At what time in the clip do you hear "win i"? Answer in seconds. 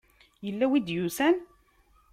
0.69-0.81